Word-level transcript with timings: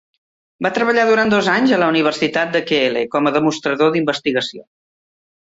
Va 0.65 0.71
treballar 0.77 1.03
durant 1.09 1.33
dos 1.33 1.49
anys 1.57 1.75
a 1.75 1.79
la 1.83 1.91
Universitat 1.93 2.57
Keele 2.71 3.07
como 3.17 3.37
demostrador 3.39 3.97
d'investigació. 3.97 4.67